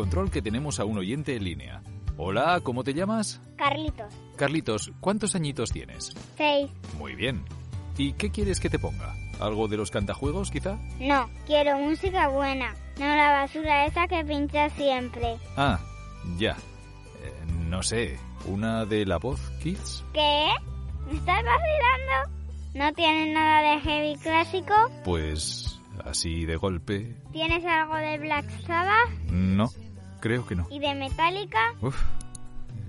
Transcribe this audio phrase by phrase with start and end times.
[0.00, 1.82] Control que tenemos a un oyente en línea.
[2.16, 3.38] Hola, ¿cómo te llamas?
[3.58, 4.14] Carlitos.
[4.34, 6.14] Carlitos, ¿cuántos añitos tienes?
[6.38, 6.70] Seis.
[6.96, 7.44] Muy bien.
[7.98, 9.14] ¿Y qué quieres que te ponga?
[9.40, 10.78] ¿Algo de los cantajuegos, quizá?
[10.98, 12.74] No, quiero música buena.
[12.98, 15.36] No la basura esa que pincha siempre.
[15.58, 15.78] Ah,
[16.38, 16.52] ya.
[17.22, 20.02] Eh, no sé, ¿una de la voz, Kids?
[20.14, 20.48] ¿Qué?
[21.10, 22.40] ¿Me estás vacilando?
[22.72, 24.74] ¿No tienes nada de heavy clásico?
[25.04, 27.16] Pues así de golpe.
[27.32, 29.10] ¿Tienes algo de Black Sabbath?
[29.30, 29.68] No,
[30.20, 30.66] creo que no.
[30.70, 31.72] ¿Y de Metallica?
[31.80, 31.96] Uf,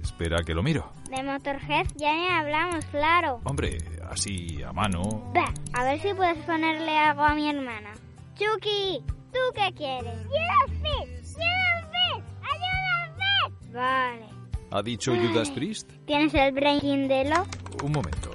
[0.04, 0.92] espera que lo miro.
[1.10, 3.42] De Motorhead ya ni hablamos, claro.
[3.44, 3.78] Hombre,
[4.10, 5.02] así a mano.
[5.34, 7.92] Bah, a ver si puedes ponerle algo a mi hermana.
[8.36, 10.14] Chucky, ¿tú qué quieres?
[10.28, 11.36] ¡Judas Priest!
[11.36, 12.28] ¡Judas Priest!
[12.42, 13.74] ¡Ayuda Priest!
[13.74, 14.26] Vale.
[14.72, 15.92] ¿Ha dicho Judas Priest?
[16.06, 17.46] ¿Tienes el Breaking de lo?
[17.84, 18.32] Un momento.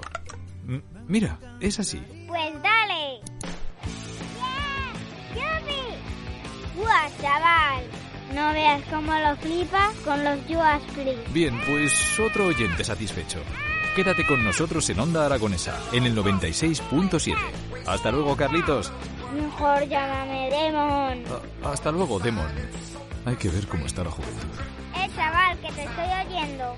[0.68, 1.98] M- mira, es así.
[2.28, 3.20] Pues dale.
[4.36, 5.34] ¡Yeah!
[5.34, 6.78] ¡Yupi!
[6.78, 7.84] ¡Guau, chaval!
[8.36, 11.32] No veas cómo lo flipa con los Judas Priest.
[11.32, 13.38] Bien, pues otro oyente satisfecho.
[13.94, 17.34] Quédate con nosotros en Onda Aragonesa, en el 96.7.
[17.86, 18.92] Hasta luego, Carlitos.
[19.34, 21.24] Mejor llámame Demon.
[21.64, 22.46] A- hasta luego, Demon.
[23.24, 24.48] Hay que ver cómo está la juventud.
[24.96, 26.76] Eh, chaval, que te estoy oyendo.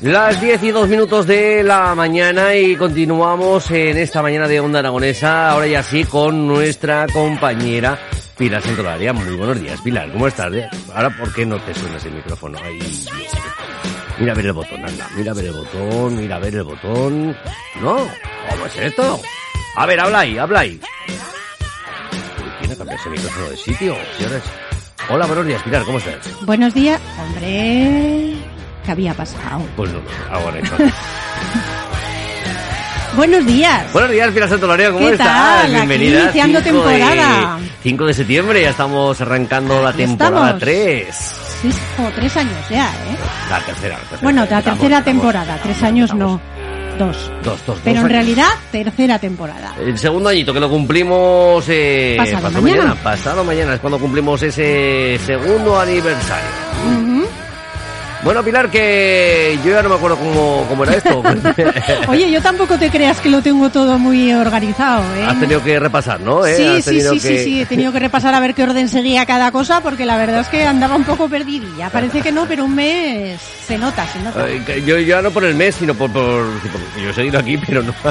[0.00, 4.78] Las 10 y 2 minutos de la mañana y continuamos en esta mañana de Onda
[4.78, 7.98] Aragonesa, ahora ya sí con nuestra compañera
[8.36, 9.12] Pilar Santolaria.
[9.12, 10.52] Muy buenos días, Pilar, ¿cómo estás?
[10.54, 12.58] Eh, Ahora, ¿por qué no te suenas el micrófono?
[12.62, 12.78] Ahí.
[14.20, 16.62] Mira a ver el botón, anda, mira a ver el botón, mira a ver el
[16.62, 17.36] botón.
[17.82, 17.96] No,
[18.50, 19.20] ¿cómo es esto?
[19.74, 20.80] A ver, habla ahí, habla ahí.
[22.60, 23.96] ¿Quién ha cambiado ese micrófono de sitio?
[25.10, 26.44] Hola, buenos días, Pilar, ¿cómo estás?
[26.46, 27.00] Buenos días.
[27.20, 28.34] Hombre,
[28.88, 29.60] ¿qué había pasado?
[29.76, 30.00] Pues no,
[30.32, 30.58] ahora.
[33.16, 33.92] Buenos días.
[33.92, 35.62] Buenos días, Pilar Santolaria, ¿cómo ¿Qué estás?
[35.62, 35.70] tal?
[35.72, 36.18] Bienvenida.
[36.18, 37.58] Aquí iniciando Cinco de- temporada.
[37.82, 40.60] 5 de septiembre, ya estamos arrancando la Aquí temporada estamos.
[40.60, 41.06] 3.
[41.62, 43.16] Sí, como tres años ya, ¿eh?
[43.50, 43.94] La tercera.
[43.94, 44.20] la tercera.
[44.22, 45.58] Bueno, la tercera temporada.
[45.62, 46.40] Tres años no.
[46.98, 47.30] Dos.
[47.44, 48.08] Dos, dos, Pero dos en años.
[48.10, 49.74] realidad, tercera temporada.
[49.80, 52.94] El segundo añito que lo cumplimos eh, Pasado mañana.
[53.02, 56.48] Pasado mañana es cuando cumplimos ese segundo aniversario.
[58.24, 61.22] Bueno, Pilar, que yo ya no me acuerdo cómo, cómo era esto.
[62.08, 65.24] Oye, yo tampoco te creas que lo tengo todo muy organizado, ¿eh?
[65.24, 66.44] Has tenido que repasar, ¿no?
[66.44, 66.56] ¿Eh?
[66.56, 69.52] Sí, sí, sí, sí, sí, he tenido que repasar a ver qué orden seguía cada
[69.52, 71.90] cosa porque la verdad es que andaba un poco perdidilla.
[71.90, 74.44] Parece que no, pero un mes se nota, se nota.
[74.44, 76.44] Ay, Yo ya no por el mes, sino por, por,
[77.00, 77.94] yo he seguido aquí, pero no.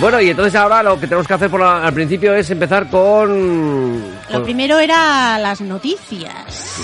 [0.00, 2.86] bueno, y entonces ahora lo que tenemos que hacer por la- al principio es empezar
[2.88, 4.17] con...
[4.30, 6.78] Lo primero era las noticias.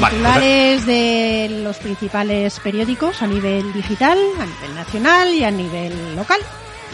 [0.00, 6.16] Vale, Titulares de los principales periódicos a nivel digital, a nivel nacional y a nivel
[6.16, 6.40] local.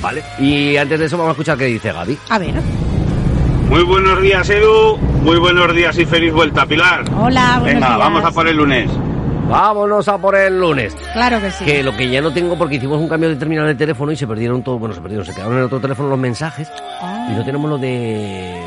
[0.01, 0.23] Vale.
[0.39, 2.19] Y antes de eso vamos a escuchar qué dice Gaby.
[2.29, 2.55] A ver.
[3.69, 4.97] Muy buenos días, Edu.
[4.97, 7.03] Muy buenos días y feliz vuelta, Pilar.
[7.19, 7.99] Hola, buenos Venga, días.
[7.99, 8.91] vamos a por el lunes.
[9.49, 10.95] Vámonos a por el lunes.
[11.13, 11.65] Claro que sí.
[11.65, 14.17] Que lo que ya no tengo porque hicimos un cambio de terminal de teléfono y
[14.17, 16.69] se perdieron todos, bueno, se perdieron, se quedaron en otro teléfono los mensajes
[17.01, 17.29] Ah.
[17.31, 18.61] y no tenemos lo de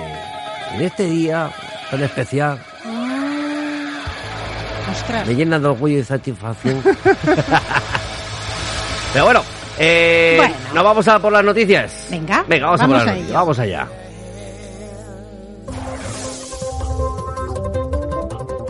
[0.80, 1.52] en este día
[1.92, 2.58] tan especial.
[2.86, 3.92] Ah.
[4.92, 5.28] Ostras.
[5.28, 6.82] Me llena de orgullo y satisfacción.
[9.14, 9.42] Pero bueno,
[9.78, 10.56] eh, Bueno.
[10.74, 12.08] nos vamos a por las noticias.
[12.10, 13.34] Venga, Venga, vamos, a vamos por las a noticias.
[13.34, 13.88] Vamos allá.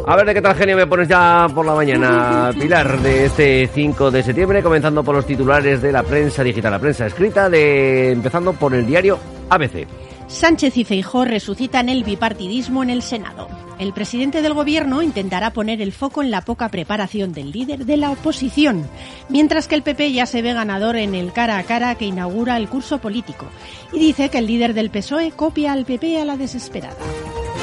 [0.08, 3.70] A ver de qué tal genio me pones ya por la mañana, Pilar, de este
[3.72, 8.12] 5 de septiembre, comenzando por los titulares de la prensa digital, la prensa escrita, de
[8.14, 9.20] empezando por el diario
[9.52, 9.86] ABC.
[10.30, 13.48] Sánchez y Feijó resucitan el bipartidismo en el Senado.
[13.80, 17.98] El presidente del gobierno intentará poner el foco en la poca preparación del líder de
[17.98, 18.88] la oposición,
[19.30, 22.58] mientras que el PP ya se ve ganador en el cara a cara que inaugura
[22.58, 23.46] el curso político
[23.92, 26.96] y dice que el líder del PSOE copia al PP a la desesperada.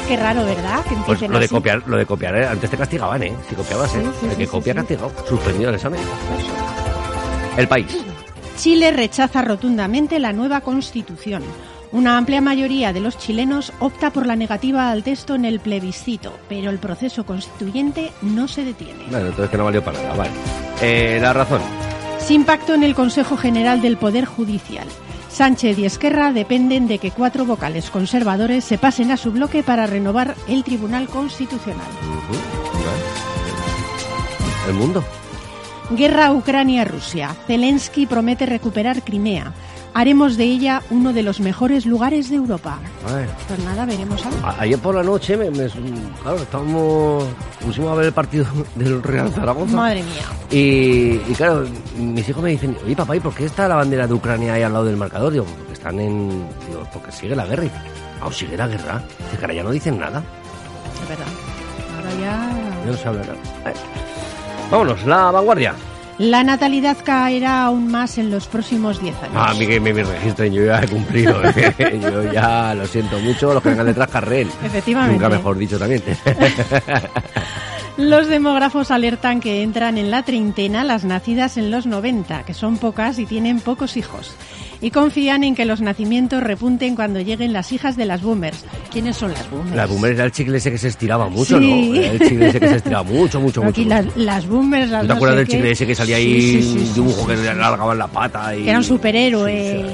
[0.07, 0.83] Qué raro, ¿verdad?
[0.85, 1.53] Que Pues lo de así.
[1.53, 2.47] copiar, lo de copiar, ¿eh?
[2.47, 3.33] antes te castigaban, ¿eh?
[3.47, 4.01] Si copiabas, ¿eh?
[4.03, 5.99] Sí, sí, el que sí, copia castigado, suspendido el examen.
[7.57, 7.87] El país.
[8.57, 11.43] Chile rechaza rotundamente la nueva constitución.
[11.97, 16.31] Una amplia mayoría de los chilenos opta por la negativa al texto en el plebiscito,
[16.47, 19.05] pero el proceso constituyente no se detiene.
[19.09, 20.29] Bueno, entonces que no valió para nada, vale.
[20.79, 21.59] Eh, la razón.
[22.19, 24.87] Sin pacto en el Consejo General del Poder Judicial.
[25.27, 29.87] Sánchez y Esquerra dependen de que cuatro vocales conservadores se pasen a su bloque para
[29.87, 31.87] renovar el Tribunal Constitucional.
[34.67, 35.03] El mundo.
[35.89, 37.35] Guerra Ucrania-Rusia.
[37.47, 39.51] Zelensky promete recuperar Crimea.
[39.99, 42.77] Haremos de ella uno de los mejores lugares de Europa.
[43.09, 43.27] A ver.
[43.47, 44.21] Pues nada, veremos.
[44.43, 45.67] A- Ayer por la noche, me, me-
[46.21, 47.23] claro, estábamos,
[47.65, 48.45] pusimos a ver el partido
[48.75, 49.75] del Real Zaragoza.
[49.75, 50.21] Madre mía.
[50.51, 51.65] Y, y claro,
[51.97, 54.61] mis hijos me dicen, oye papá, ¿y por qué está la bandera de Ucrania ahí
[54.61, 55.33] al lado del marcador?
[55.33, 56.47] Digo, porque están en...
[56.67, 57.63] Digo, porque sigue la guerra.
[58.21, 59.01] Ah, sigue la guerra.
[59.17, 60.21] Dice, cara, ya no dicen nada.
[61.01, 61.25] Es verdad.
[61.95, 62.85] Ahora ya...
[62.85, 63.37] Ya no se habla nada.
[64.69, 65.73] Vámonos, la vanguardia.
[66.19, 69.35] La natalidad caerá aún más en los próximos 10 años.
[69.35, 71.39] Ah, a mí que me, me registren, yo ya he cumplido.
[71.43, 71.99] ¿eh?
[72.01, 74.49] yo ya lo siento mucho, los que vengan detrás carrel.
[74.63, 75.13] Efectivamente.
[75.13, 76.01] Nunca mejor dicho también.
[77.97, 82.77] Los demógrafos alertan que entran en la treintena las nacidas en los 90, que son
[82.77, 84.35] pocas y tienen pocos hijos.
[84.81, 88.63] Y confían en que los nacimientos repunten cuando lleguen las hijas de las boomers.
[88.91, 89.75] ¿Quiénes son las boomers?
[89.75, 91.89] La boomer era el chicle ese que se estiraba mucho, Sí.
[91.91, 91.95] ¿no?
[91.95, 93.69] Era el chicle ese que se estiraba mucho, mucho, Pero mucho.
[93.69, 93.95] aquí mucho.
[93.95, 96.61] las, las boomers, las ¿Tú te no acuerdas del chicle ese que salía ahí, sí,
[96.61, 98.55] sí, un dibujo que le alargaban la pata?
[98.55, 98.63] Y...
[98.63, 99.85] Que era un superhéroe.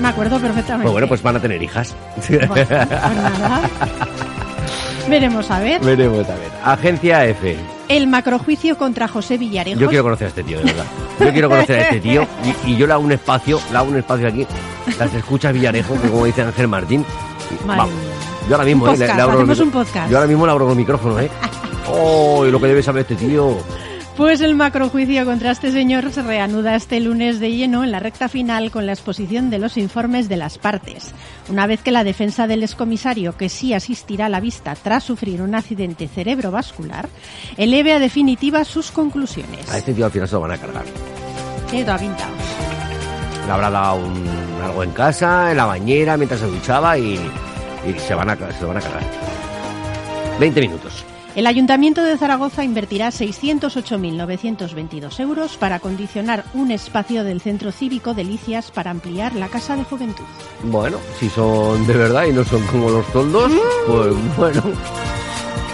[0.00, 0.84] Me acuerdo perfectamente.
[0.84, 1.94] Pues bueno, pues van a tener hijas.
[2.28, 3.60] Bueno, pues nada.
[5.08, 5.80] Veremos a ver.
[5.80, 6.48] Veremos a ver.
[6.64, 7.56] Agencia F.
[7.90, 9.80] El macrojuicio contra José Villarejos.
[9.80, 10.84] Yo quiero conocer a este tío, de verdad.
[11.18, 12.26] Yo quiero conocer a este tío
[12.64, 14.46] y, y yo le hago un espacio, le hago un espacio aquí.
[14.98, 17.04] Las escucha Villarejo, que como dice Ángel Martín.
[17.66, 17.94] Madre vamos.
[17.94, 18.04] mía.
[18.48, 20.10] Yo ahora mismo, Un eh, le- abro hacemos un podcast.
[20.10, 21.30] Yo ahora mismo le abro los micrófonos, ¿eh?
[21.92, 22.46] ¡Oh!
[22.46, 23.58] y lo que debe saber este tío.
[24.16, 28.28] Pues el macrojuicio contra este señor se reanuda este lunes de lleno en la recta
[28.28, 31.12] final con la exposición de los informes de las partes.
[31.48, 35.40] Una vez que la defensa del excomisario, que sí asistirá a la vista tras sufrir
[35.40, 37.08] un accidente cerebrovascular,
[37.56, 39.70] eleve a definitiva sus conclusiones.
[39.72, 40.84] A este tío al final se lo van a cargar.
[41.70, 42.26] Tiene toda pinta.
[43.46, 44.28] Le habrá dado un-
[44.62, 48.60] algo en casa, en la bañera, mientras se duchaba y, y se, van a, se
[48.60, 49.02] lo van a cargar.
[50.38, 51.04] 20 minutos.
[51.36, 58.72] El Ayuntamiento de Zaragoza invertirá 608.922 euros para acondicionar un espacio del Centro Cívico Delicias
[58.72, 60.24] para ampliar la Casa de Juventud.
[60.64, 63.52] Bueno, si son de verdad y no son como los toldos,
[63.86, 64.60] pues bueno.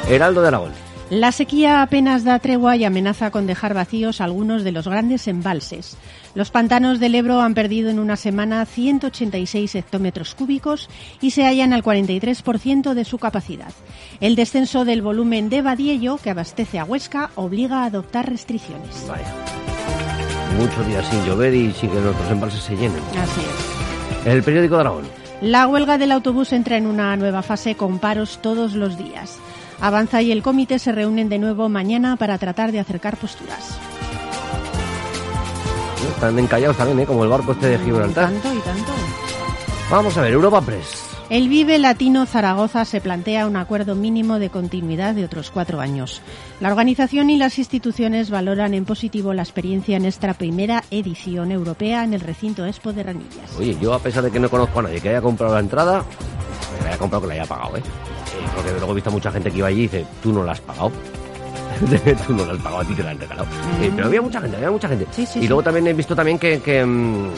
[0.08, 0.85] Heraldo de Aragón.
[1.10, 5.96] La sequía apenas da tregua y amenaza con dejar vacíos algunos de los grandes embalses.
[6.34, 11.72] Los pantanos del Ebro han perdido en una semana 186 hectómetros cúbicos y se hallan
[11.72, 13.72] al 43% de su capacidad.
[14.20, 19.06] El descenso del volumen de Badiello, que abastece a Huesca, obliga a adoptar restricciones.
[20.58, 23.02] Muchos días sin llover y sin que nuestros embalses se llenen.
[23.16, 24.26] Así es.
[24.26, 25.04] El periódico de Aragón.
[25.40, 29.38] La huelga del autobús entra en una nueva fase con paros todos los días.
[29.80, 33.78] Avanza y el comité se reúnen de nuevo mañana para tratar de acercar posturas.
[36.08, 37.06] Están encallados también, ¿eh?
[37.06, 38.30] Como el barco este de Gibraltar.
[38.30, 38.92] Tanto y tanto.
[39.90, 41.04] Vamos a ver, Europa Press.
[41.28, 46.22] El Vive Latino Zaragoza se plantea un acuerdo mínimo de continuidad de otros cuatro años.
[46.60, 52.04] La organización y las instituciones valoran en positivo la experiencia en esta primera edición europea
[52.04, 53.56] en el recinto Expo de Ranillas.
[53.58, 56.04] Oye, yo a pesar de que no conozco a nadie que haya comprado la entrada,
[56.78, 57.82] que la haya comprado que la haya pagado, ¿eh?
[58.38, 60.42] Eh, Porque luego he visto a mucha gente que iba allí y dice, tú no
[60.44, 60.90] la has pagado.
[62.26, 63.48] tú no la has pagado, a ti te la han regalado.
[63.82, 65.06] Eh, pero había mucha gente, había mucha gente.
[65.10, 65.48] Sí, sí, y sí.
[65.48, 67.28] luego también he visto también que, que, mm,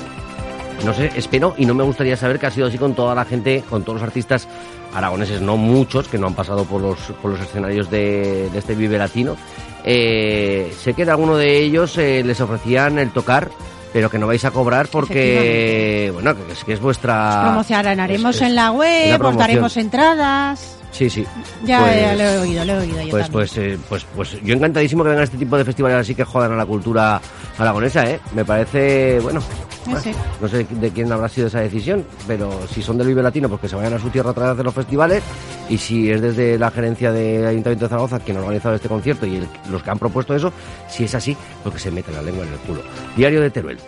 [0.84, 3.24] no sé, espero y no me gustaría saber que ha sido así con toda la
[3.24, 4.46] gente, con todos los artistas
[4.94, 8.74] aragoneses, no muchos, que no han pasado por los, por los escenarios de, de este
[8.74, 9.36] Vive Latino.
[9.84, 13.50] eh, sé que de alguno de ellos eh, les ofrecían el tocar,
[13.92, 17.40] pero que no vais a cobrar porque, bueno, que es, que es vuestra...
[17.42, 19.38] Promocionaremos es- es en la web, promoción.
[19.38, 20.77] daremos entradas.
[20.90, 21.24] Sí, sí.
[21.64, 24.42] Ya, Pues- ya lo he oído, lo he oído yo Pues, pues, eh, pues, pues
[24.42, 27.20] yo encantadísimo que vengan este tipo de festivales así que jodan a la cultura
[27.58, 28.18] aragonesa, ¿eh?
[28.34, 29.40] Me parece, bueno,
[29.84, 30.10] Sí, sí.
[30.40, 33.60] no sé de quién habrá sido esa decisión, pero si son del Vive Latino, pues
[33.60, 35.22] que se vayan a su tierra a hacer los festivales,
[35.68, 39.26] y si es desde la gerencia del Ayuntamiento de Zaragoza quien ha organizado este concierto
[39.26, 40.52] y el- los que han propuesto eso,
[40.88, 42.82] si es así, pues que se meten la lengua en el culo.
[43.16, 43.78] Diario de Teruel.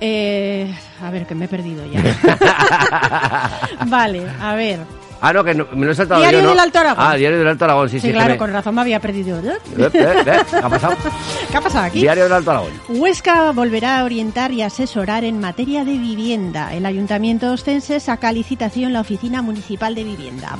[0.00, 2.00] Eh, a ver, que me he perdido ya.
[3.86, 4.78] vale, a ver.
[5.22, 6.50] Ah, no, que no- me lo he saltado Diario yo, ¿no?
[6.50, 7.04] del Alto Aragón.
[7.06, 8.12] Ah, Diario del Alto Aragón, sí, Sí, sí.
[8.12, 9.38] claro, me- con razón me había perdido.
[9.38, 9.58] ¿Eh?
[9.76, 10.94] Eh, eh, eh, ¿Qué ha pasado?
[11.50, 12.00] ¿Qué ha pasado aquí?
[12.00, 12.72] Diario del Alto Aragón.
[12.88, 16.72] Huesca volverá a orientar y asesorar en materia de vivienda.
[16.74, 20.56] El Ayuntamiento Ostense saca licitación la Oficina Municipal de Vivienda.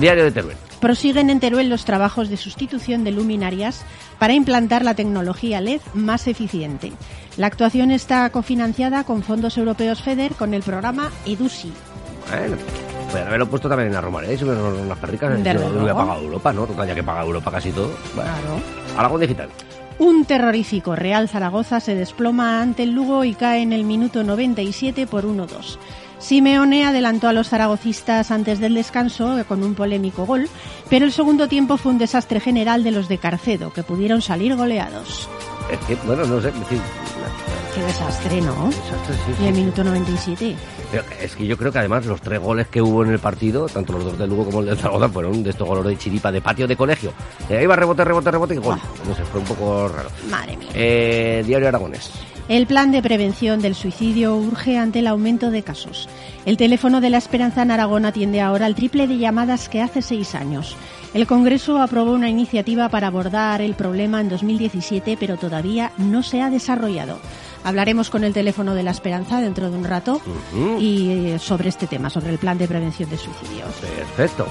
[0.00, 0.56] Diario de Teruel.
[0.80, 3.82] Prosiguen en Teruel los trabajos de sustitución de luminarias
[4.18, 6.92] para implantar la tecnología LED más eficiente.
[7.38, 11.72] La actuación está cofinanciada con fondos europeos FEDER con el programa EDUSI.
[12.30, 12.56] Bueno,
[13.06, 15.30] podrían haberlo puesto también en la Romareda y subir unas perricas.
[15.42, 16.66] Desde Yo lo hubiera pagado Europa, ¿no?
[16.66, 17.88] Total, ya que paga Europa casi todo.
[18.14, 18.60] Bueno, Claro.
[18.98, 19.48] Aragón Digital.
[19.98, 25.06] Un terrorífico Real Zaragoza se desploma ante el Lugo y cae en el minuto 97
[25.06, 25.78] por 1-2.
[26.18, 30.48] Simeone adelantó a los zaragocistas antes del descanso eh, con un polémico gol,
[30.90, 34.54] pero el segundo tiempo fue un desastre general de los de Carcedo, que pudieron salir
[34.56, 35.28] goleados.
[35.70, 36.50] Es que, bueno, no sé.
[36.68, 36.80] Sí,
[37.76, 38.68] Qué desastre, ¿no?
[38.70, 40.56] desastre, sí, Y el minuto 97.
[40.90, 43.66] Pero es que yo creo que además los tres goles que hubo en el partido,
[43.66, 46.32] tanto los dos del Lugo como el del Zaragoza, fueron de estos goles de chiripa,
[46.32, 47.12] de patio de colegio.
[47.50, 48.78] Eh, ahí va rebote, rebote, rebote y gol.
[49.06, 50.08] No sé, fue un poco raro.
[50.30, 50.70] Madre mía.
[50.72, 52.10] Eh, Diario Aragonés.
[52.48, 56.08] El plan de prevención del suicidio urge ante el aumento de casos.
[56.46, 60.00] El teléfono de la Esperanza en Aragón atiende ahora al triple de llamadas que hace
[60.00, 60.76] seis años.
[61.12, 66.40] El Congreso aprobó una iniciativa para abordar el problema en 2017, pero todavía no se
[66.40, 67.18] ha desarrollado.
[67.66, 70.20] Hablaremos con el teléfono de la Esperanza dentro de un rato
[70.78, 73.74] y eh, sobre este tema, sobre el plan de prevención de suicidios.
[73.74, 74.46] Perfecto.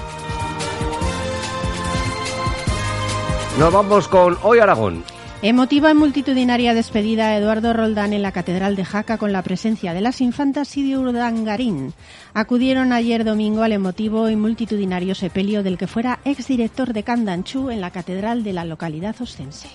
[3.58, 5.02] Nos vamos con Hoy Aragón.
[5.40, 9.94] Emotiva y multitudinaria despedida a Eduardo Roldán en la Catedral de Jaca con la presencia
[9.94, 11.94] de las infantas y de Urdangarín.
[12.34, 17.80] Acudieron ayer domingo al emotivo y multitudinario sepelio del que fuera exdirector de Candanchú en
[17.80, 19.68] la Catedral de la localidad ostense.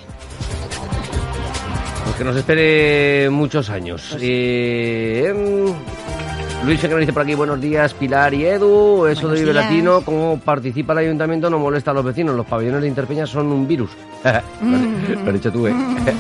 [2.04, 4.08] Pues que nos espere muchos años.
[4.12, 5.74] Pues Eh, em,
[6.66, 9.06] Luis que nos dice por aquí buenos días, Pilar y Edu.
[9.08, 9.54] Eso Buenos de Vive.
[9.54, 12.36] Latino, como participa el ayuntamiento, no molesta a los vecinos.
[12.36, 13.90] Los pabellones de Interpeña son un virus.
[14.24, 15.74] lo, has, lo has dicho tú, ¿eh?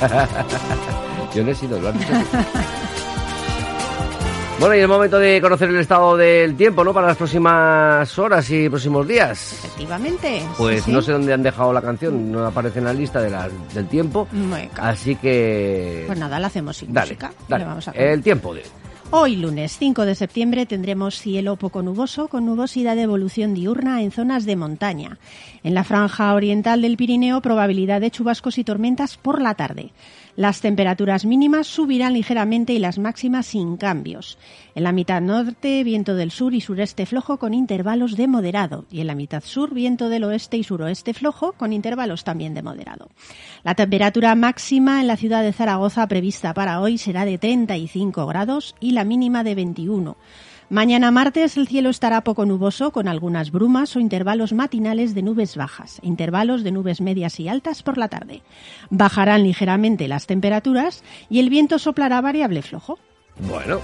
[1.34, 2.38] Yo no he sido, lo has dicho tú.
[4.60, 6.92] Bueno, y el momento de conocer el estado del tiempo, ¿no?
[6.92, 9.52] Para las próximas horas y próximos días.
[9.64, 10.40] Efectivamente.
[10.40, 10.90] sí, Pues sí.
[10.90, 13.86] no sé dónde han dejado la canción, no aparece en la lista de la- del
[13.86, 14.26] tiempo.
[14.78, 16.02] Así que.
[16.08, 17.32] Pues nada, la hacemos sin dale, música.
[17.48, 17.64] dale.
[17.64, 18.64] Le vamos a el tiempo de.
[19.10, 24.10] Hoy lunes 5 de septiembre tendremos cielo poco nuboso con nubosidad de evolución diurna en
[24.10, 25.18] zonas de montaña.
[25.62, 29.92] En la franja oriental del Pirineo probabilidad de chubascos y tormentas por la tarde.
[30.38, 34.38] Las temperaturas mínimas subirán ligeramente y las máximas sin cambios.
[34.76, 39.00] En la mitad norte viento del sur y sureste flojo con intervalos de moderado y
[39.00, 43.08] en la mitad sur viento del oeste y suroeste flojo con intervalos también de moderado.
[43.64, 48.76] La temperatura máxima en la ciudad de Zaragoza prevista para hoy será de 35 grados
[48.78, 50.16] y la mínima de 21.
[50.70, 55.56] Mañana martes el cielo estará poco nuboso con algunas brumas o intervalos matinales de nubes
[55.56, 58.42] bajas, intervalos de nubes medias y altas por la tarde.
[58.90, 62.98] Bajarán ligeramente las temperaturas y el viento soplará variable flojo.
[63.48, 63.80] Bueno,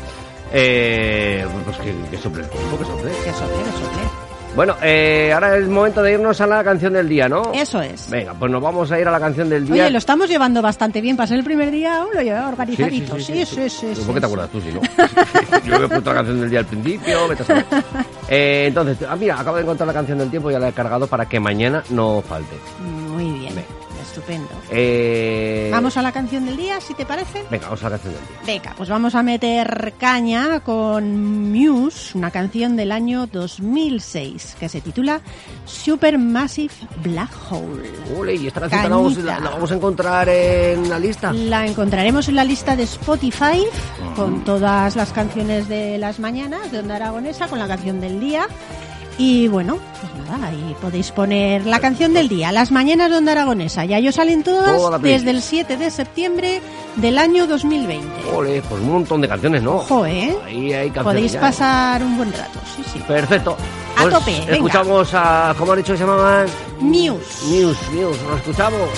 [0.52, 3.10] eh, pues que, que sople el tiempo, que sople.
[3.10, 4.23] Que sople, que sople.
[4.54, 7.50] Bueno, eh, ahora es el momento de irnos a la canción del día, ¿no?
[7.52, 8.08] Eso es.
[8.08, 9.82] Venga, pues nos vamos a ir a la canción del día.
[9.84, 11.16] Oye, lo estamos llevando bastante bien.
[11.16, 13.18] Para ser el primer día aún lo llevaba Sí, organizadito.
[13.18, 13.86] Sí, sí, sí.
[13.86, 14.24] ¿Por sí, qué te sí.
[14.26, 14.80] acuerdas tú, si no?
[15.66, 17.64] Yo me he puesto la canción del día al principio, vete a saber.
[18.26, 20.72] Eh, entonces, ah, mira, acabo de encontrar la canción del tiempo y ya la he
[20.72, 22.56] cargado para que mañana no falte.
[23.10, 23.54] Muy bien.
[23.54, 23.68] Venga.
[24.14, 24.48] Estupendo.
[24.70, 27.42] Eh, Vamos a la canción del día, si te parece.
[27.50, 28.36] Venga, vamos a la canción del día.
[28.46, 34.80] Venga, pues vamos a meter caña con Muse, una canción del año 2006 que se
[34.80, 35.20] titula
[35.66, 37.90] Supermassive Black Hole.
[38.16, 41.32] Ole, y esta canción la vamos, la- la vamos a encontrar en la lista.
[41.32, 43.64] La encontraremos en la lista de Spotify
[44.14, 48.46] con todas las canciones de las mañanas de Onda Aragonesa, con la canción del día.
[49.16, 53.32] Y bueno, pues nada, ahí podéis poner la canción del día, las mañanas de Onda
[53.32, 53.84] Aragonesa.
[53.84, 56.60] Ya yo salen todas Toda desde el 7 de septiembre
[56.96, 58.30] del año 2020.
[58.34, 59.76] Ole, pues un montón de canciones, ¿no?
[59.76, 60.36] Ojo, ¿eh?
[60.44, 61.42] Ahí hay canciones Podéis ya, ¿eh?
[61.42, 62.98] pasar un buen rato, sí, sí.
[63.06, 63.56] Perfecto.
[63.96, 64.16] Hala.
[64.16, 64.52] A tope, venga.
[64.54, 66.46] Escuchamos a, ¿cómo ha dicho que se llamaban?
[66.80, 67.46] Muse.
[67.48, 68.88] News, News, lo escuchamos.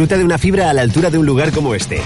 [0.00, 2.00] Disfruta de una fibra a la altura de un lugar como este.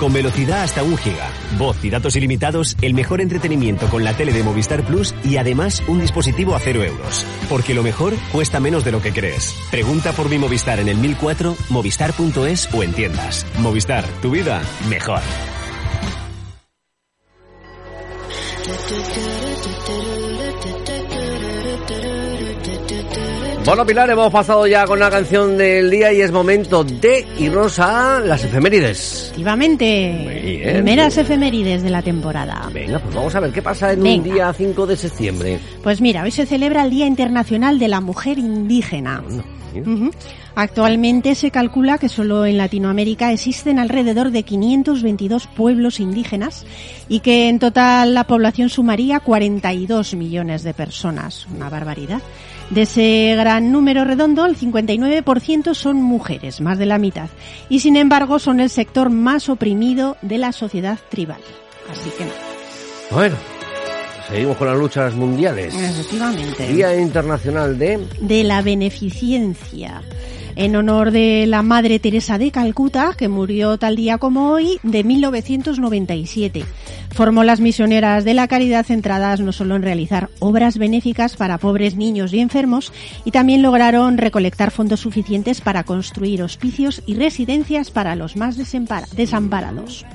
[0.00, 4.32] Con velocidad hasta un giga, voz y datos ilimitados, el mejor entretenimiento con la tele
[4.32, 7.24] de Movistar Plus y además un dispositivo a cero euros.
[7.48, 9.54] Porque lo mejor cuesta menos de lo que crees.
[9.70, 13.46] Pregunta por mi Movistar en el 1004, movistar.es o en tiendas.
[13.60, 15.20] Movistar, tu vida mejor.
[23.66, 27.80] Bueno, Pilar, hemos pasado ya con la canción del día y es momento de irnos
[27.80, 29.24] a las efemérides.
[29.32, 32.70] Efectivamente, primeras efemérides de la temporada.
[32.72, 35.58] Venga, pues vamos a ver qué pasa en un día 5 de septiembre.
[35.82, 39.20] Pues mira, hoy se celebra el Día Internacional de la Mujer Indígena.
[39.26, 40.12] Bueno.
[40.54, 46.64] Actualmente se calcula que solo en Latinoamérica existen alrededor de 522 pueblos indígenas
[47.08, 51.46] y que en total la población sumaría 42 millones de personas.
[51.54, 52.22] Una barbaridad.
[52.70, 57.28] De ese gran número redondo, el 59% son mujeres, más de la mitad.
[57.68, 61.40] Y sin embargo son el sector más oprimido de la sociedad tribal.
[61.90, 62.32] Así que no.
[63.12, 63.36] Bueno,
[64.28, 65.72] Seguimos con las luchas mundiales.
[65.72, 66.66] Efectivamente.
[66.66, 68.04] Día Internacional de...
[68.20, 70.02] de la beneficencia.
[70.56, 75.04] En honor de la Madre Teresa de Calcuta, que murió tal día como hoy, de
[75.04, 76.64] 1997.
[77.10, 81.96] Formó las misioneras de la caridad centradas no solo en realizar obras benéficas para pobres
[81.96, 82.90] niños y enfermos,
[83.26, 90.06] y también lograron recolectar fondos suficientes para construir hospicios y residencias para los más desamparados.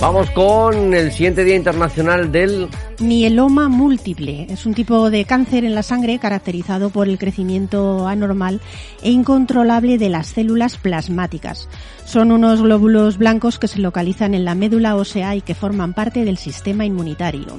[0.00, 2.68] Vamos con el siguiente Día Internacional del...
[3.00, 8.60] Mieloma múltiple es un tipo de cáncer en la sangre caracterizado por el crecimiento anormal
[9.02, 11.68] e incontrolable de las células plasmáticas.
[12.04, 16.24] Son unos glóbulos blancos que se localizan en la médula ósea y que forman parte
[16.24, 17.58] del sistema inmunitario.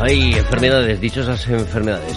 [0.00, 2.14] Hay enfermedades, dichosas enfermedades.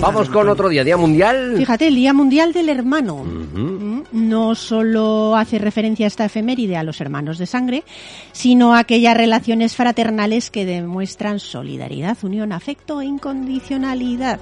[0.00, 1.54] Vamos con otro día, Día Mundial...
[1.56, 3.24] Fíjate, el Día Mundial del Hermano.
[3.24, 7.84] Mm, No solo hace referencia esta efeméride a los hermanos de sangre,
[8.32, 14.38] sino a aquellas relaciones fraternales que demuestran solidaridad, unión, afecto e incondicionalidad.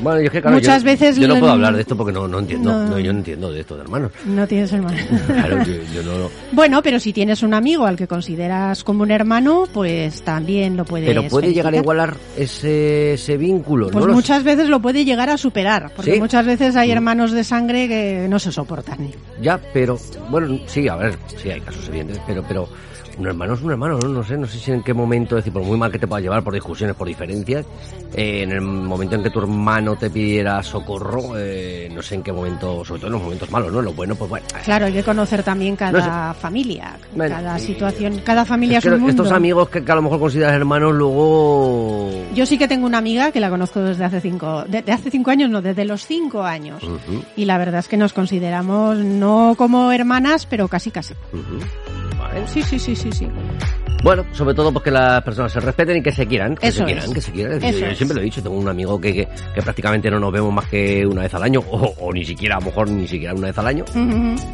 [0.00, 2.12] Bueno, yo es que, claro, Muchas yo, veces Yo no puedo hablar de esto porque
[2.12, 2.72] no, no entiendo.
[2.72, 2.88] No.
[2.90, 2.98] No.
[2.98, 4.12] yo no entiendo de esto de hermanos.
[4.24, 4.96] No tienes hermano.
[5.26, 6.30] Claro, yo, yo no...
[6.52, 10.84] Bueno, pero si tienes un amigo al que consideras como un hermano, pues también lo
[10.84, 11.08] puedes.
[11.08, 15.36] Pero puede llegar a igualar ese, ese vínculo, Pues muchas veces lo puede llegar a
[15.36, 16.18] superar, porque ¿Sí?
[16.18, 16.22] Mm.
[16.22, 19.10] muchas veces hay hermanos de sangre que no se soportan.
[19.40, 19.98] Ya, pero
[20.30, 22.68] bueno, sí, a ver, sí hay casos evidentes, pero pero
[23.18, 24.08] un hermano es un hermano, ¿no?
[24.08, 26.06] No sé, no sé si en qué momento, es decir, por muy mal que te
[26.06, 27.64] pueda llevar por discusiones, por diferencias,
[28.14, 32.22] eh, en el momento en que tu hermano te pidiera socorro, eh, no sé en
[32.22, 33.82] qué momento, sobre todo en los momentos malos, ¿no?
[33.82, 34.46] Lo bueno, pues bueno.
[34.64, 39.00] Claro, hay que conocer también cada No familia, Bueno, cada situación, cada familia es un
[39.00, 39.22] mundo.
[39.22, 42.10] estos amigos que, que a lo mejor consideras hermanos, luego...
[42.34, 45.30] Yo sí que tengo una amiga que la conozco desde hace cinco, desde hace cinco
[45.30, 46.82] años, no, desde los cinco años.
[47.36, 51.14] Y la verdad es que nos consideramos no como hermanas, pero casi casi.
[52.46, 53.28] Sí, sí, sí, sí, sí.
[54.02, 56.84] Bueno, sobre todo porque las personas se respeten y que se quieran, que Eso se
[56.84, 57.10] quieran, es.
[57.14, 57.58] que se quieran.
[57.60, 60.52] Yo siempre lo he dicho, tengo un amigo que, que, que prácticamente no nos vemos
[60.52, 63.34] más que una vez al año, o, o ni siquiera, a lo mejor ni siquiera
[63.34, 63.84] una vez al año,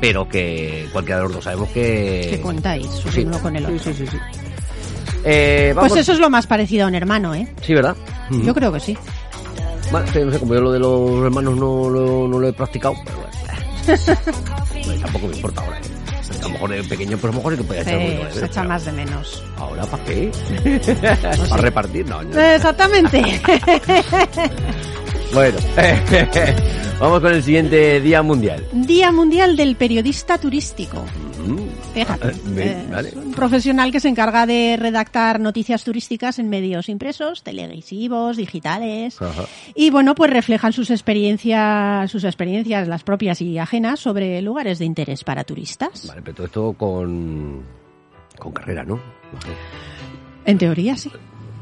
[0.01, 2.29] pero que cualquiera de los dos sabemos que...
[2.31, 3.25] Que contáis Sí.
[3.25, 3.79] uno con el otro.
[3.79, 4.17] Sí, sí, sí, sí.
[5.25, 5.91] Eh, vamos...
[5.91, 7.47] Pues eso es lo más parecido a un hermano, ¿eh?
[7.63, 7.97] Sí, ¿verdad?
[8.31, 8.97] Yo creo que sí.
[9.91, 12.95] Bueno, no sé, como yo lo de los hermanos no, lo- no lo he practicado,
[13.05, 13.19] pero.
[14.87, 15.77] Bueno, tampoco me importa ahora.
[15.79, 15.83] ¿eh?
[16.31, 18.11] A lo mejor de pequeño, pero a lo mejor sí que podía echar un Se,
[18.13, 19.45] poquito de se echa pero más de menos.
[19.57, 20.31] ¿Ahora para qué?
[21.49, 22.07] ¿Para repartir?
[22.07, 22.41] No, no.
[22.41, 23.41] Exactamente.
[25.33, 25.57] Bueno,
[27.01, 28.67] vamos con el siguiente Día Mundial.
[28.73, 31.03] Día Mundial del Periodista Turístico.
[31.47, 33.09] Mm, Fíjate, eh, vale.
[33.09, 39.21] es un profesional que se encarga de redactar noticias turísticas en medios impresos, televisivos, digitales.
[39.21, 39.45] Ajá.
[39.75, 44.85] Y bueno, pues reflejan sus experiencias, sus experiencias, las propias y ajenas, sobre lugares de
[44.85, 46.07] interés para turistas.
[46.07, 47.63] Vale, pero todo esto con,
[48.39, 49.01] con carrera, ¿no?
[50.45, 51.11] En teoría, sí.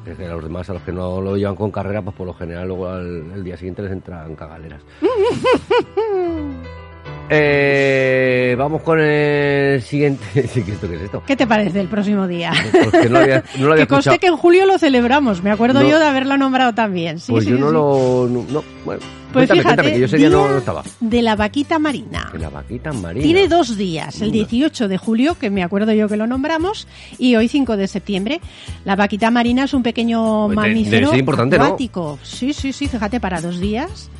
[0.06, 2.26] Es que a los demás, a los que no lo llevan con carrera, pues por
[2.26, 4.80] lo general luego al, el día siguiente les entran cagaleras.
[7.30, 10.24] eh, vamos con el siguiente...
[10.34, 11.22] ¿qué esto qué es esto?
[11.26, 12.52] ¿Qué te parece el próximo día?
[12.72, 15.42] Pues que no lo había, no lo había que conste que en julio lo celebramos,
[15.42, 15.88] me acuerdo No.
[15.88, 17.18] yo de haberlo nombrado también.
[17.20, 17.72] Sí, pues sí, yo no sí.
[17.72, 18.28] lo...
[18.28, 19.00] No, no, bueno,
[19.32, 20.82] Pues cuéntame, fíjate, cuéntame, que yo ese día no, día no estaba.
[21.00, 22.32] de la vaquita marina.
[22.38, 23.24] La vaquita marina.
[23.24, 24.32] Tiene dos días, el Anda.
[24.32, 26.88] 18 de julio, que me acuerdo yo que lo nombramos,
[27.18, 28.40] y hoy 5 de septiembre.
[28.84, 32.18] La vaquita marina es un pequeño Pues mamífero acuático.
[32.22, 34.10] Sí, sí, sí, fíjate, para dos días.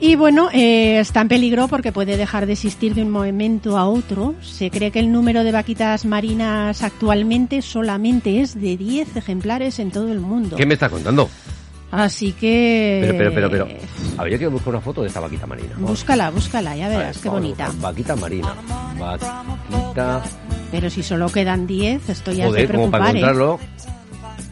[0.00, 3.88] Y bueno, eh, está en peligro porque puede dejar de existir de un momento a
[3.88, 4.34] otro.
[4.42, 9.90] Se cree que el número de vaquitas marinas actualmente solamente es de 10 ejemplares en
[9.90, 10.56] todo el mundo.
[10.56, 11.28] ¿Qué me estás contando?
[11.96, 12.98] Así que...
[13.02, 13.68] Pero, pero, pero, pero.
[14.18, 15.74] Habría que buscar una foto de esta vaquita marina.
[15.78, 17.70] Búscala, búscala, ya A ver, verás, qué vamos a bonita.
[17.80, 18.54] Vaquita marina.
[18.98, 20.22] Vaquita.
[20.70, 23.18] Pero si solo quedan 10, esto ya es de Joder, como para preocupar, ¿eh?
[23.18, 23.60] encontrarlo.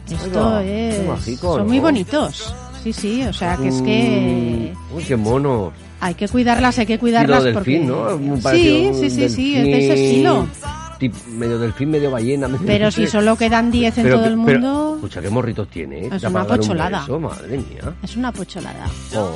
[0.09, 1.07] Esto Oiga, qué es...
[1.07, 1.65] mágico, Son ¿no?
[1.65, 2.55] muy bonitos.
[2.83, 5.71] Sí, sí, o sea que es que Mm, Uy, qué mono.
[6.01, 8.29] hay que cuidarlas, hay que Estilo cuidarlas delfín, porque...
[8.35, 8.41] ¿no?
[8.51, 10.47] Sí, sí, sí, sí, es de delfín, ese estilo.
[11.09, 12.47] Tip- medio delfín, medio ballena.
[12.47, 15.67] medio- Pero si solo quedan 10 en Pero- todo el pero- mundo, escucha, qué morritos
[15.67, 16.09] tiene, ¿eh?
[16.13, 16.99] Es una un pocholada.
[17.01, 17.93] beso, madre mía.
[18.03, 18.85] es una pocholada.
[19.15, 19.35] Oh,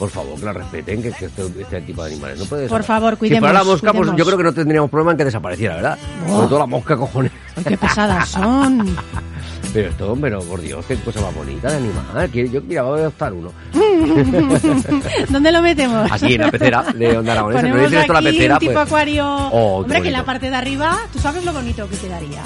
[0.00, 2.82] por favor, que la respeten, que, que este, este tipo de animales no puede Por
[2.82, 4.18] favor, Si fuera cuidemos, la mosca, pues cuidemos.
[4.18, 5.98] yo creo que no tendríamos problema en que desapareciera, ¿verdad?
[6.26, 6.30] Oh.
[6.36, 7.32] Sobre todo la mosca, cojones.
[7.68, 8.96] Qué pesadas son.
[9.72, 12.32] Pero esto, pero por Dios, qué cosa más bonita de animal.
[12.32, 13.52] Yo, mira, voy a adoptar uno.
[15.28, 16.10] ¿Dónde lo metemos?
[16.10, 17.60] Aquí en la pecera de Onda Aragonesa.
[17.62, 19.26] Pero Ponemos dices esto la aquí pecera, un tipo pues, acuario.
[19.52, 22.42] Oh, Hombre, que en la parte de arriba, tú sabes lo bonito que quedaría.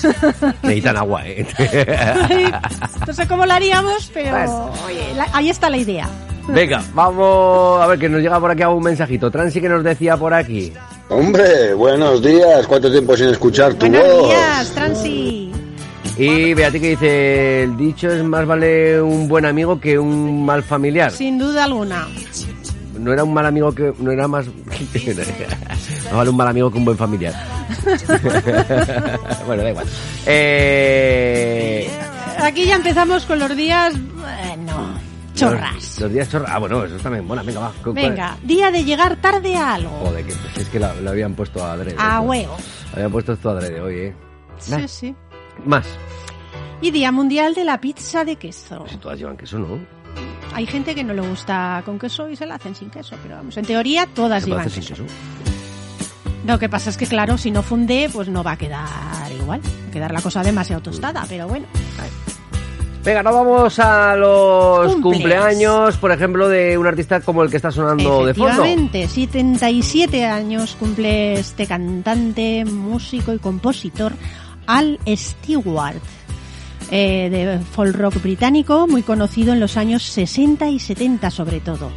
[0.62, 1.46] necesitan agua, ¿eh?
[2.30, 2.50] Ay,
[3.06, 4.70] No sé cómo lo haríamos, pero Bueno.
[4.86, 6.08] oye, la- ahí está la idea.
[6.48, 9.30] Venga, vamos a ver que nos llega por aquí algún mensajito.
[9.30, 10.72] Transi que nos decía por aquí.
[11.08, 12.66] Hombre, buenos días.
[12.66, 14.28] ¿Cuánto tiempo sin escuchar tu Buenos voz?
[14.28, 15.52] días, Transi.
[16.16, 20.62] Y Beatriz que dice, el dicho es más vale un buen amigo que un mal
[20.62, 21.10] familiar.
[21.10, 22.06] Sin duda alguna.
[22.98, 23.94] No era un mal amigo que...
[23.98, 24.46] No era más...
[24.46, 27.32] más vale un mal amigo que un buen familiar.
[29.46, 29.86] bueno, da igual.
[30.26, 31.88] Eh...
[32.38, 33.94] Aquí ya empezamos con los días...
[34.16, 34.94] Bueno,
[35.40, 35.74] chorras.
[35.74, 36.50] Los, los días chorras.
[36.52, 37.26] Ah, bueno, eso también.
[37.26, 37.68] Bueno, venga, va.
[37.70, 39.90] ¿Cu- cuál- Venga, día de llegar tarde a algo.
[39.90, 41.96] Joder, que es que lo, habían puesto adrede.
[41.98, 42.20] A esto.
[42.22, 42.56] huevo.
[42.94, 44.14] Habían puesto esto adrede hoy, ¿eh?
[44.58, 45.14] Sí, sí.
[45.64, 45.86] Más.
[46.82, 48.84] Y Día Mundial de la Pizza de Queso.
[48.88, 49.78] Si todas llevan queso, ¿no?
[50.54, 53.36] Hay gente que no le gusta con queso y se la hacen sin queso, pero
[53.36, 55.04] vamos, en teoría todas llevan hacer sin queso.
[55.04, 55.14] queso.
[56.46, 59.60] Lo que pasa es que, claro, si no funde, pues no va a quedar igual.
[59.62, 61.66] Va a quedar la cosa demasiado tostada, pero bueno.
[63.02, 67.70] Venga, nos vamos a los cumpleaños, por ejemplo, de un artista como el que está
[67.70, 68.50] sonando de fondo.
[68.50, 74.12] Efectivamente, 77 años cumple este cantante, músico y compositor
[74.66, 75.96] Al Stewart,
[76.90, 81.90] eh, de folk rock británico, muy conocido en los años 60 y 70 sobre todo.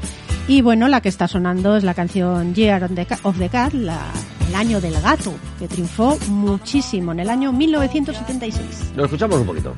[0.47, 3.49] Y bueno, la que está sonando es la canción Year of the Ca- of the
[3.49, 4.07] Cat, la-
[4.47, 8.93] el año del gato, que triunfó muchísimo en el año 1976.
[8.95, 9.73] Lo escuchamos un poquito.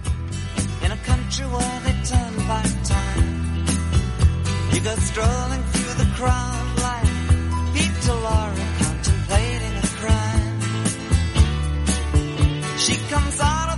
[1.36, 3.66] Country where they turn back time.
[4.72, 7.10] You go strolling through the crowd like
[7.74, 10.60] Peter Laura contemplating a crime.
[12.78, 13.75] She comes out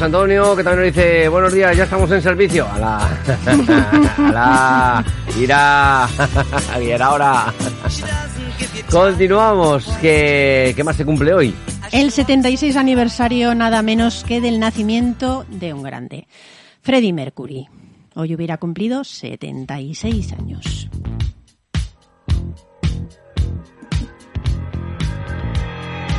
[0.00, 2.66] José Antonio, que también nos dice, buenos días, ya estamos en servicio.
[2.66, 2.96] A la...
[4.16, 5.04] A la...
[5.36, 6.08] Mira...
[6.80, 7.52] Y era hora.
[8.90, 9.84] Continuamos.
[10.00, 11.54] ¿Qué, ¿Qué más se cumple hoy?
[11.92, 16.26] El 76 aniversario nada menos que del nacimiento de un grande,
[16.80, 17.68] Freddie Mercury.
[18.14, 20.88] Hoy hubiera cumplido 76 años.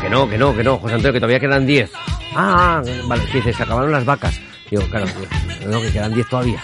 [0.03, 1.91] Que no, que no, que no, José Antonio, que todavía quedan 10.
[2.35, 4.39] Ah, vale, que dice, se acabaron las vacas.
[4.69, 6.63] Digo, claro, que, no, que quedan 10 todavía.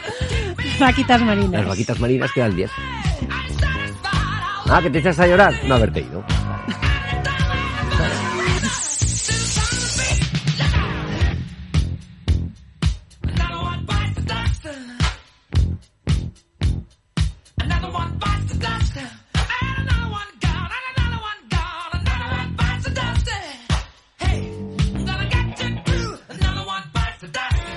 [0.80, 1.52] Vaquitas marinas.
[1.52, 2.72] Las vaquitas marinas quedan 10.
[4.70, 5.54] Ah, que te echas a llorar.
[5.66, 6.24] No haberte ido.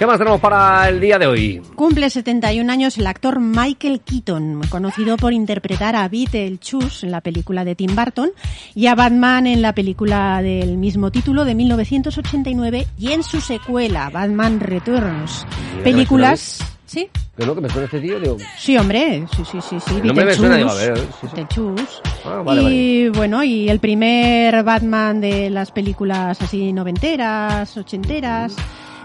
[0.00, 1.60] ¿Qué más tenemos para el día de hoy?
[1.74, 7.66] Cumple 71 años el actor Michael Keaton, conocido por interpretar a Beetlejuice en la película
[7.66, 8.30] de Tim Burton
[8.74, 14.08] y a Batman en la película del mismo título de 1989 y en su secuela,
[14.08, 15.46] Batman Returns.
[15.84, 16.60] Películas...
[16.86, 17.10] ¿Sí?
[17.36, 19.96] Que no, que me suena este tío, digo, Sí, hombre, sí, sí, sí, sí.
[19.98, 21.36] El nombre me suena, digo, a Beetlejuice, ver, sí, sí.
[21.36, 22.02] Beetlejuice.
[22.24, 28.56] Ah, vale, y bueno, y el primer Batman de las películas así noventeras, ochenteras.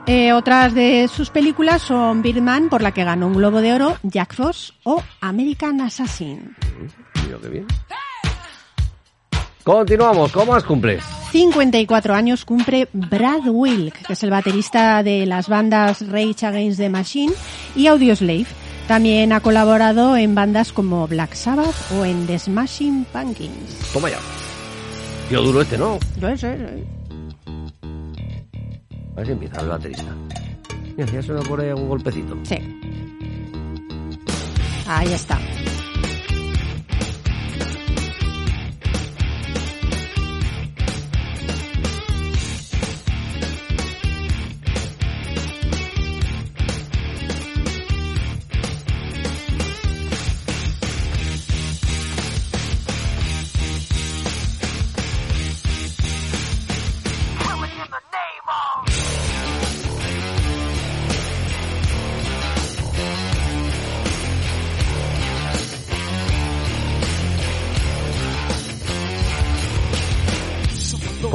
[0.08, 3.98] Eh, otras de sus películas son Birdman, por la que ganó un Globo de Oro,
[4.04, 6.56] Jack Frost o American Assassin.
[7.26, 7.68] mira qué bien.
[9.64, 11.04] Continuamos, ¿cómo más cumples?
[11.32, 16.90] 54 años cumple Brad Wilk, que es el baterista de las bandas Rage Against the
[16.90, 17.34] Machine
[17.76, 18.46] y Audioslave.
[18.88, 23.92] También ha colaborado en bandas como Black Sabbath o en The Smashing Pumpkins.
[23.92, 24.20] Toma ya.
[25.30, 25.98] Tío duro este, ¿no?
[26.22, 26.95] Yo sé, sé.
[29.16, 30.16] A ver si empieza el baterista.
[30.98, 32.38] Mira, ya suena por ahí algún golpecito.
[32.44, 32.58] Sí.
[34.88, 35.40] Ahí está.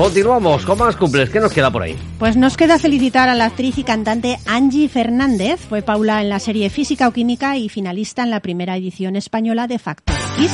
[0.01, 1.29] Continuamos, ¿cómo más cumples?
[1.29, 1.95] ¿Qué nos queda por ahí?
[2.19, 5.61] Pues nos queda felicitar a la actriz y cantante Angie Fernández.
[5.69, 9.67] Fue Paula en la serie Física o Química y finalista en la primera edición española
[9.67, 10.51] de Factor X.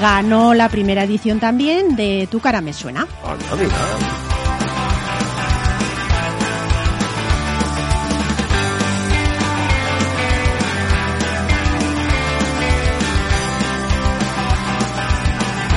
[0.00, 3.06] Ganó la primera edición también de Tu cara me suena.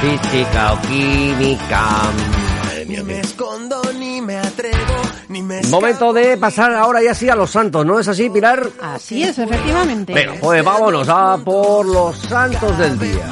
[0.01, 2.34] Física o química.
[3.25, 7.83] Escondo ni me atrevo, ni me Momento de pasar ahora ya sí a los santos,
[7.83, 8.69] ¿no es así, Pilar?
[8.79, 10.13] Así es, efectivamente.
[10.13, 13.27] Venga, pues vámonos a por los santos del día.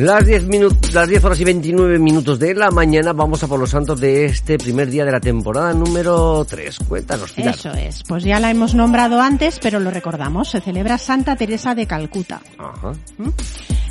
[0.00, 3.60] Las 10 minu- las 10 horas y 29 minutos de la mañana vamos a por
[3.60, 6.78] los santos de este primer día de la temporada número 3.
[6.88, 7.54] Cuéntanos, Pilar.
[7.54, 10.48] Eso es, pues ya la hemos nombrado antes, pero lo recordamos.
[10.50, 12.40] Se celebra Santa Teresa de Calcuta.
[12.58, 12.92] Ajá.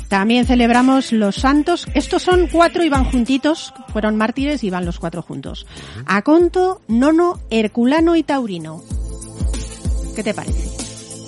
[0.08, 1.86] También celebramos los santos.
[1.94, 3.72] Estos son cuatro y van juntitos.
[3.92, 5.64] Fueron mártires y van los cuatro juntos.
[6.06, 8.82] Aconto, Nono, Herculano y Taurino.
[10.16, 10.69] ¿Qué te parece?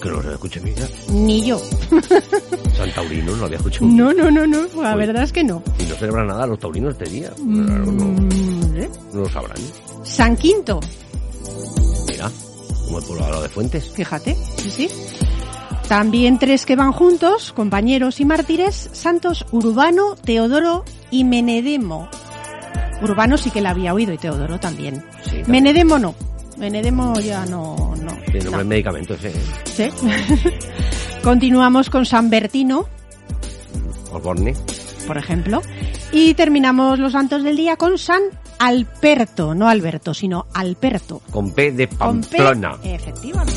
[0.03, 0.87] Que no lo escuché, mira.
[1.11, 1.59] Ni yo.
[2.77, 3.87] San Taurino no lo había escuchado.
[3.87, 4.83] No, no, no, no.
[4.83, 4.99] La Uy.
[4.99, 5.63] verdad es que no.
[5.79, 7.31] Y no celebran nada los taurinos este día.
[7.31, 8.91] Claro, no, Mm, ¿eh?
[9.13, 9.57] no lo sabrán.
[10.03, 10.81] San Quinto.
[12.09, 12.31] Mira,
[12.85, 13.89] como el pueblo de Fuentes.
[13.93, 14.89] Fíjate, sí, sí.
[15.89, 22.09] También tres que van juntos, compañeros y mártires, santos Urbano, Teodoro y Menedemo.
[23.03, 25.05] Urbano sí que la había oído y Teodoro también.
[25.25, 25.51] Sí, también.
[25.51, 26.15] Menedemo no.
[26.57, 28.13] Menedemo ya no, no.
[28.27, 28.45] Tiene no.
[28.51, 29.33] nombre de medicamentos, ¿eh?
[29.65, 29.89] Sí.
[31.23, 32.87] Continuamos con San Bertino,
[34.13, 34.55] Osborne.
[35.07, 35.63] por ejemplo.
[36.11, 38.21] Y terminamos los santos del día con San
[38.59, 41.23] Alperto, no Alberto, sino Alperto.
[41.31, 42.77] Con P de Con P, Pamplona.
[42.85, 43.53] Efectivamente.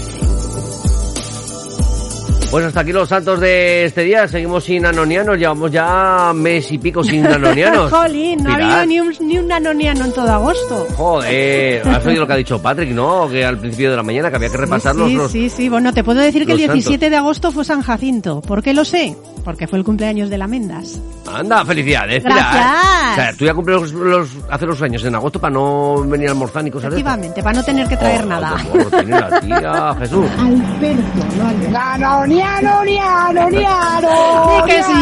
[2.55, 4.29] Pues hasta aquí los santos de este día.
[4.29, 5.37] Seguimos sin anonianos.
[5.37, 7.91] Llevamos ya mes y pico sin anonianos.
[7.91, 10.87] Jolín, no ha habido ni un, ni un anoniano en todo agosto.
[10.95, 13.27] Joder, has oído lo que ha dicho Patrick, ¿no?
[13.27, 15.67] Que al principio de la mañana que había que repasar los, sí, los- sí, sí.
[15.67, 18.39] Bueno, te puedo decir que el los 17 de agosto fue San Jacinto.
[18.39, 19.17] ¿Por qué lo sé?
[19.43, 20.97] Porque fue el cumpleaños de la Mendas.
[21.29, 22.23] Anda, felicidades.
[22.23, 22.37] Pilar.
[22.39, 23.11] Gracias.
[23.11, 26.29] O sea, tú ya cumples los, los- hace los años en agosto para no venir
[26.29, 26.87] a almorzar ni cosas.
[26.93, 28.55] Efectivamente, para no tener que traer Oh, nada.
[28.55, 30.25] qué morro tiene la tía, Jesús.
[30.39, 31.03] Alberto,
[31.37, 32.44] no Alberto.
[32.45, 34.45] Anoniano, niano, niano.
[34.47, 34.93] Sí que sí.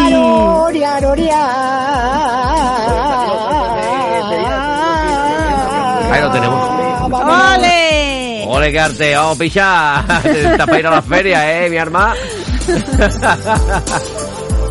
[0.73, 1.73] niano, niano.
[6.12, 6.69] Ahí lo tenemos.
[7.12, 8.45] ¡Ole!
[8.47, 10.03] Ole, qué arte, vamos, picha.
[10.23, 12.13] Está para ir a la feria, eh, mi arma.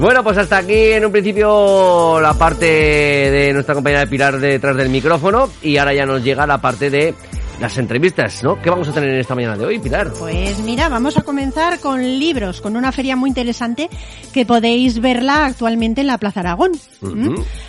[0.01, 4.77] Bueno, pues hasta aquí en un principio la parte de nuestra compañera de Pilar detrás
[4.77, 7.15] del micrófono y ahora ya nos llega la parte de
[7.63, 8.61] las entrevistas, ¿no?
[8.61, 10.13] ¿Qué vamos a tener en esta mañana de hoy, Pilar?
[10.19, 13.89] Pues mira, vamos a comenzar con libros, con una feria muy interesante
[14.33, 16.73] que podéis verla actualmente en la Plaza Aragón.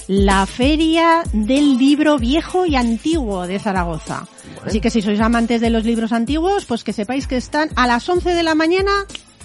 [0.07, 4.25] La Feria del Libro Viejo y Antiguo de Zaragoza.
[4.65, 7.85] Así que si sois amantes de los libros antiguos, pues que sepáis que están a
[7.85, 8.91] las 11 de la mañana,